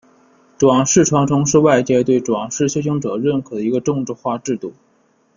[0.57, 4.73] 转世传承是外界对转世修行者认可的一个政治化制度。